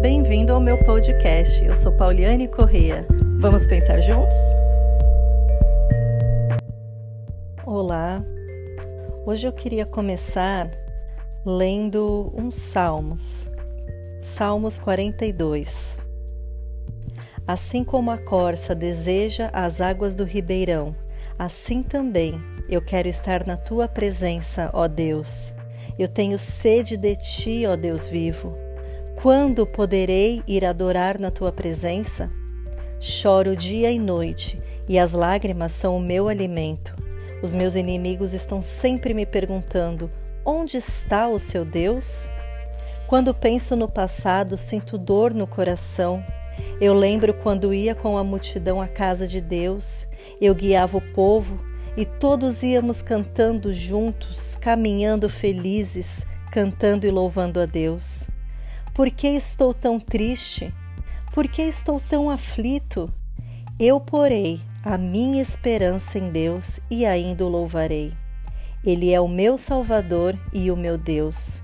[0.00, 1.62] Bem-vindo ao meu podcast.
[1.62, 3.06] Eu sou Pauliane Correia.
[3.38, 4.34] Vamos pensar juntos?
[7.66, 8.24] Olá.
[9.26, 10.70] Hoje eu queria começar
[11.44, 13.46] lendo uns salmos.
[14.22, 16.00] Salmos 42.
[17.46, 20.96] Assim como a corça deseja as águas do ribeirão,
[21.38, 25.52] assim também eu quero estar na tua presença, ó Deus.
[25.98, 28.69] Eu tenho sede de ti, ó Deus vivo.
[29.22, 32.32] Quando poderei ir adorar na tua presença?
[32.98, 36.96] Choro dia e noite, e as lágrimas são o meu alimento.
[37.42, 40.10] Os meus inimigos estão sempre me perguntando:
[40.42, 42.30] onde está o seu Deus?
[43.06, 46.24] Quando penso no passado, sinto dor no coração.
[46.80, 50.08] Eu lembro quando ia com a multidão à casa de Deus,
[50.40, 51.62] eu guiava o povo
[51.94, 58.26] e todos íamos cantando juntos, caminhando felizes, cantando e louvando a Deus.
[59.00, 60.74] Por que estou tão triste?
[61.32, 63.10] Por que estou tão aflito?
[63.78, 68.12] Eu porei a minha esperança em Deus e ainda o louvarei.
[68.84, 71.62] Ele é o meu Salvador e o meu Deus.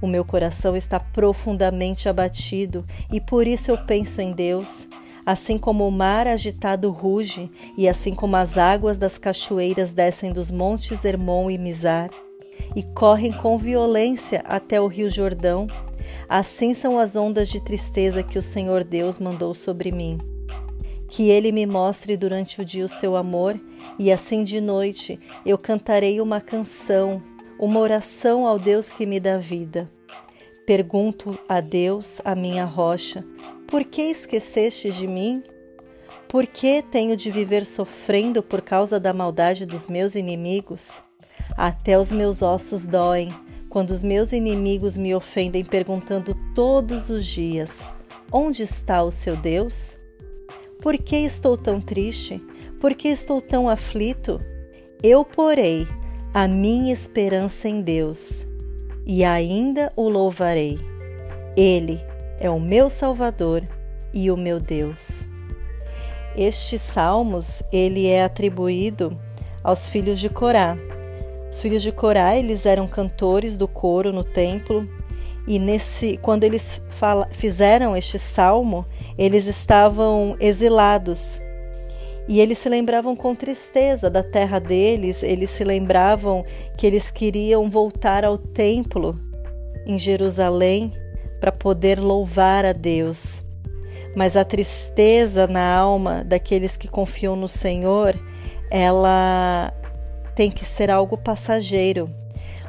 [0.00, 4.88] O meu coração está profundamente abatido e por isso eu penso em Deus.
[5.26, 10.50] Assim como o mar agitado ruge e assim como as águas das cachoeiras descem dos
[10.50, 12.08] montes Hermon e Mizar
[12.74, 15.66] e correm com violência até o rio Jordão,
[16.28, 20.18] assim são as ondas de tristeza que o Senhor Deus mandou sobre mim.
[21.08, 23.60] Que ele me mostre durante o dia o seu amor
[23.98, 27.22] e assim de noite eu cantarei uma canção
[27.62, 29.88] uma oração ao Deus que me dá vida.
[30.66, 33.24] Pergunto a Deus, a minha rocha,
[33.68, 35.44] por que esqueceste de mim?
[36.28, 41.00] Por que tenho de viver sofrendo por causa da maldade dos meus inimigos?
[41.56, 43.32] Até os meus ossos doem
[43.72, 47.86] quando os meus inimigos me ofendem, perguntando todos os dias:
[48.30, 49.96] Onde está o seu Deus?
[50.82, 52.38] Por que estou tão triste?
[52.78, 54.38] Por que estou tão aflito?
[55.02, 55.88] Eu, porei,
[56.34, 58.46] a minha esperança em Deus
[59.06, 60.78] e ainda o louvarei.
[61.56, 61.98] Ele
[62.38, 63.66] é o meu Salvador
[64.12, 65.26] e o meu Deus.
[66.36, 69.18] Este salmos ele é atribuído
[69.64, 70.76] aos filhos de Corá.
[71.52, 74.88] Os filhos de Corá eles eram cantores do coro no templo
[75.46, 78.86] e nesse quando eles fala, fizeram este salmo
[79.18, 81.42] eles estavam exilados
[82.26, 86.42] e eles se lembravam com tristeza da terra deles, eles se lembravam
[86.78, 89.14] que eles queriam voltar ao templo
[89.84, 90.92] em Jerusalém
[91.40, 93.44] para poder louvar a Deus.
[94.14, 98.14] Mas a tristeza na alma daqueles que confiam no Senhor,
[98.70, 99.72] ela
[100.34, 102.10] tem que ser algo passageiro,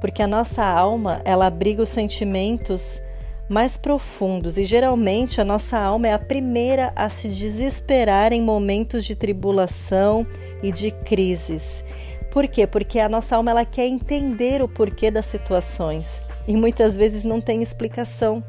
[0.00, 3.00] porque a nossa alma, ela abriga os sentimentos
[3.48, 9.04] mais profundos e geralmente a nossa alma é a primeira a se desesperar em momentos
[9.04, 10.26] de tribulação
[10.62, 11.84] e de crises.
[12.30, 12.66] Por quê?
[12.66, 17.40] Porque a nossa alma ela quer entender o porquê das situações e muitas vezes não
[17.40, 18.44] tem explicação.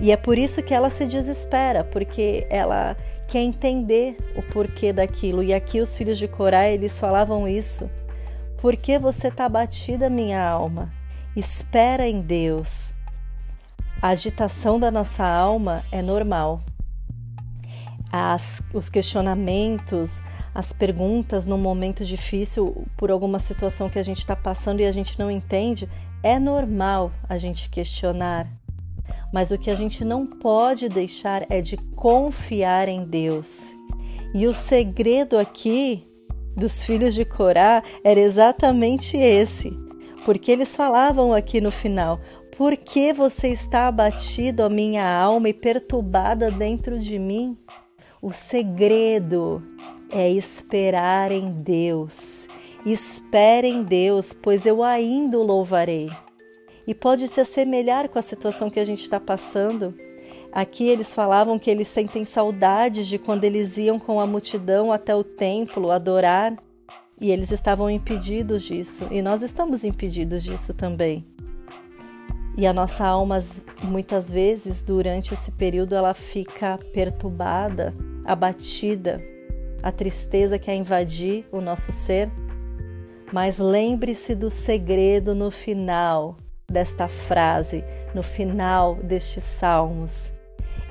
[0.00, 2.96] E é por isso que ela se desespera, porque ela
[3.26, 5.42] quer entender o porquê daquilo.
[5.42, 7.90] E aqui os filhos de Corá, eles falavam isso.
[8.58, 10.92] Por que você está abatida, minha alma?
[11.36, 12.94] Espera em Deus.
[14.00, 16.62] A agitação da nossa alma é normal.
[18.10, 20.22] As, os questionamentos,
[20.54, 24.92] as perguntas num momento difícil por alguma situação que a gente está passando e a
[24.92, 25.88] gente não entende,
[26.22, 28.48] é normal a gente questionar.
[29.32, 33.72] Mas o que a gente não pode deixar é de confiar em Deus.
[34.34, 36.05] E o segredo aqui
[36.56, 39.70] dos filhos de Corá era exatamente esse,
[40.24, 42.20] porque eles falavam aqui no final:
[42.56, 47.56] por que você está abatido, a minha alma, e perturbada dentro de mim?
[48.22, 49.62] O segredo
[50.10, 52.48] é esperar em Deus.
[52.84, 56.10] Espere em Deus, pois eu ainda o louvarei.
[56.86, 59.94] E pode se assemelhar com a situação que a gente está passando.
[60.56, 65.14] Aqui eles falavam que eles sentem saudades de quando eles iam com a multidão até
[65.14, 66.56] o templo adorar
[67.20, 71.26] e eles estavam impedidos disso, e nós estamos impedidos disso também.
[72.56, 73.38] E a nossa alma,
[73.82, 77.94] muitas vezes, durante esse período, ela fica perturbada,
[78.24, 79.18] abatida,
[79.82, 82.30] a tristeza quer invadir o nosso ser.
[83.30, 90.34] Mas lembre-se do segredo no final desta frase, no final destes salmos.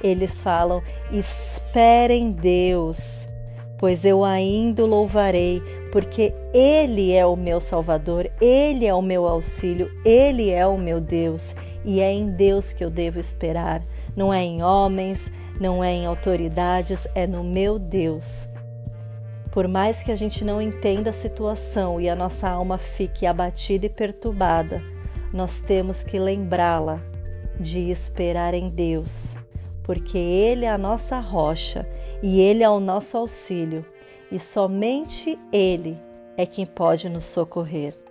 [0.05, 3.27] Eles falam: espere em Deus,
[3.75, 9.91] pois eu ainda louvarei, porque Ele é o meu Salvador, Ele é o meu auxílio,
[10.05, 13.83] Ele é o meu Deus e é em Deus que eu devo esperar.
[14.15, 18.47] Não é em homens, não é em autoridades, é no meu Deus.
[19.51, 23.87] Por mais que a gente não entenda a situação e a nossa alma fique abatida
[23.87, 24.83] e perturbada,
[25.33, 27.01] nós temos que lembrá-la
[27.59, 29.35] de esperar em Deus,
[29.85, 31.87] porque Ele é a nossa rocha
[32.21, 33.85] e Ele é o nosso auxílio,
[34.31, 35.95] e somente Ele
[36.35, 38.04] é quem pode nos socorrer.